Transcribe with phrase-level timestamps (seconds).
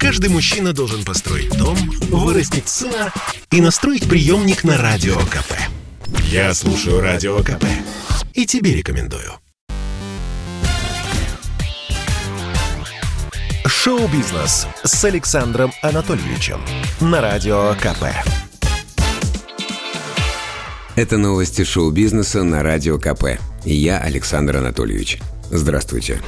[0.00, 1.76] Каждый мужчина должен построить дом,
[2.08, 3.12] вырастить сына
[3.50, 5.52] и настроить приемник на Радио КП.
[6.24, 7.66] Я слушаю Радио КП
[8.32, 9.34] и тебе рекомендую.
[13.66, 16.62] Шоу-бизнес с Александром Анатольевичем
[17.00, 18.04] на Радио КП.
[20.96, 23.38] Это новости шоу-бизнеса на Радио КП.
[23.66, 25.18] И я Александр Анатольевич.
[25.50, 26.22] Здравствуйте.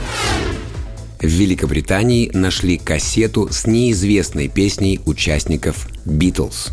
[1.23, 6.73] В Великобритании нашли кассету с неизвестной песней участников «Битлз».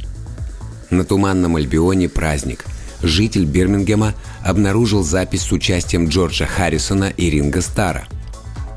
[0.89, 2.65] На Туманном Альбионе праздник.
[3.03, 8.07] Житель Бирмингема обнаружил запись с участием Джорджа Харрисона и Ринга Стара.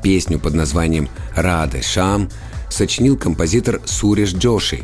[0.03, 2.29] Песню под названием «Раде Шам»
[2.69, 4.81] сочинил композитор Суриш Джоши.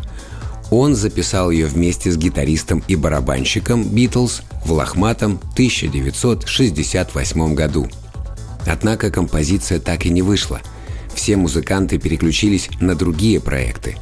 [0.72, 7.88] Он записал ее вместе с гитаристом и барабанщиком «Битлз» в лохматом 1968 году.
[8.66, 10.62] Однако композиция так и не вышла–
[11.30, 13.98] все музыканты переключились на другие проекты.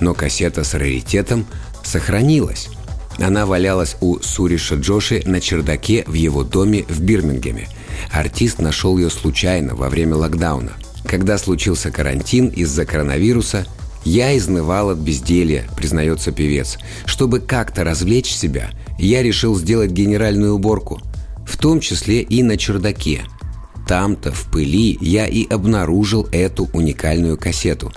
[0.00, 1.44] Но кассета с раритетом
[1.84, 2.70] сохранилась.
[3.18, 7.68] Она валялась у Суриша Джоши на чердаке в его доме в Бирмингеме.
[8.10, 10.72] Артист нашел ее случайно во время локдауна.
[11.04, 13.66] Когда случился карантин из-за коронавируса,
[14.06, 16.78] я изнывал от безделья, признается певец.
[17.04, 21.02] Чтобы как-то развлечь себя, я решил сделать генеральную уборку,
[21.46, 23.24] в том числе и на чердаке–
[23.88, 27.90] там-то, в пыли, я и обнаружил эту уникальную кассету.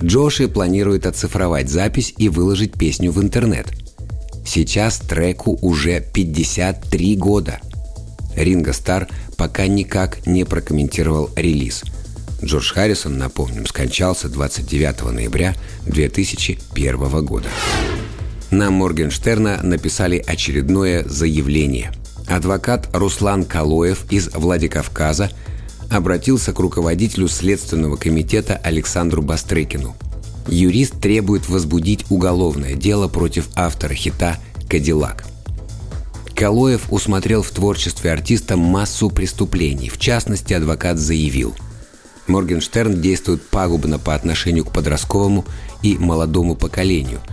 [0.00, 3.66] Джоши планирует оцифровать запись и выложить песню в интернет.
[4.46, 7.60] Сейчас треку уже 53 года.
[8.36, 11.82] Ринго Стар пока никак не прокомментировал релиз.
[12.42, 15.54] Джордж Харрисон, напомним, скончался 29 ноября
[15.86, 17.48] 2001 года.
[18.50, 21.92] На Моргенштерна написали очередное заявление–
[22.26, 25.30] Адвокат Руслан Калоев из Владикавказа
[25.90, 29.94] обратился к руководителю Следственного комитета Александру Бастрыкину.
[30.48, 35.24] Юрист требует возбудить уголовное дело против автора хита «Кадиллак».
[36.34, 39.88] Калоев усмотрел в творчестве артиста массу преступлений.
[39.88, 41.54] В частности, адвокат заявил–
[42.28, 45.44] Моргенштерн действует пагубно по отношению к подростковому
[45.82, 47.20] и молодому поколению–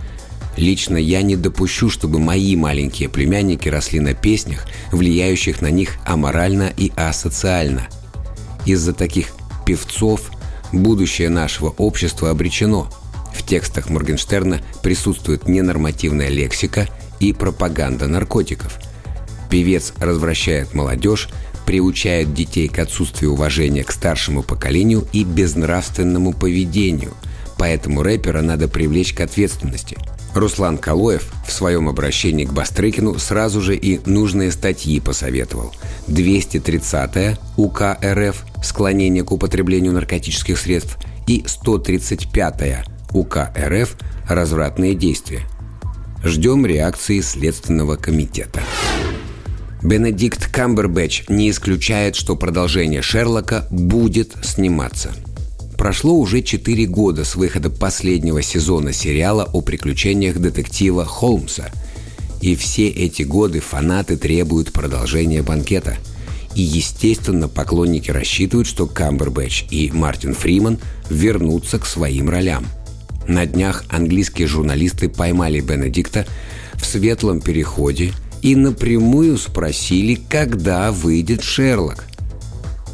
[0.56, 6.72] Лично я не допущу, чтобы мои маленькие племянники росли на песнях, влияющих на них аморально
[6.76, 7.88] и асоциально.
[8.66, 9.28] Из-за таких
[9.64, 10.30] певцов
[10.72, 12.90] будущее нашего общества обречено.
[13.32, 16.88] В текстах Моргенштерна присутствует ненормативная лексика
[17.20, 18.78] и пропаганда наркотиков.
[19.48, 21.28] Певец развращает молодежь,
[21.64, 27.14] приучает детей к отсутствию уважения к старшему поколению и безнравственному поведению.
[27.56, 29.96] Поэтому рэпера надо привлечь к ответственности–
[30.34, 35.74] Руслан Калоев в своем обращении к Бастрыкину сразу же и нужные статьи посоветовал.
[36.08, 43.96] 230-я УК РФ «Склонение к употреблению наркотических средств» и 135-я УК РФ
[44.28, 45.42] «Развратные действия».
[46.22, 48.60] Ждем реакции Следственного комитета.
[49.82, 55.12] Бенедикт Камбербэтч не исключает, что продолжение Шерлока будет сниматься–
[55.80, 61.70] Прошло уже 4 года с выхода последнего сезона сериала о приключениях детектива Холмса.
[62.42, 65.96] И все эти годы фанаты требуют продолжения банкета.
[66.54, 72.66] И, естественно, поклонники рассчитывают, что Камбербэтч и Мартин Фриман вернутся к своим ролям.
[73.26, 76.26] На днях английские журналисты поймали Бенедикта
[76.74, 78.12] в светлом переходе
[78.42, 82.04] и напрямую спросили, когда выйдет Шерлок.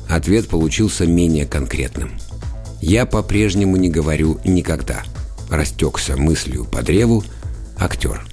[0.09, 2.13] Ответ получился менее конкретным–
[2.81, 5.03] я по-прежнему не говорю «никогда».
[5.51, 7.25] Растекся мыслью по древу
[7.79, 8.27] актер.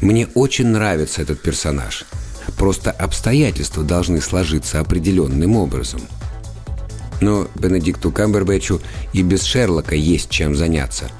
[0.00, 2.04] Мне очень нравится этот персонаж.
[2.58, 6.00] Просто обстоятельства должны сложиться определенным образом.
[7.20, 8.80] Но Бенедикту Камбербэтчу
[9.12, 11.10] и без Шерлока есть чем заняться.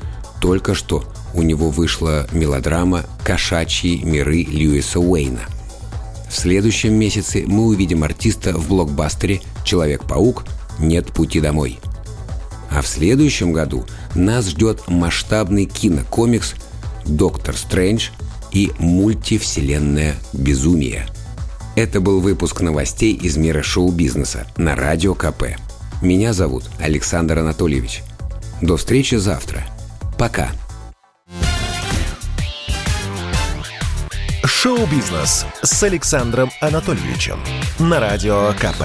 [0.41, 5.43] Только что у него вышла мелодрама «Кошачьи миры Льюиса Уэйна».
[6.29, 10.45] В следующем месяце мы увидим артиста в блокбастере «Человек-паук.
[10.79, 11.79] Нет пути домой».
[12.75, 13.85] А в следующем году
[14.15, 16.55] нас ждет масштабный кинокомикс
[17.05, 18.09] «Доктор Стрэндж»
[18.51, 21.07] и мультивселенная «Безумие».
[21.75, 25.57] Это был выпуск новостей из мира шоу-бизнеса на Радио КП.
[26.01, 28.03] Меня зовут Александр Анатольевич.
[28.61, 29.65] До встречи завтра.
[30.19, 30.51] Пока.
[34.45, 37.39] Шоу-бизнес с Александром Анатольевичем
[37.79, 38.85] на Радио КП.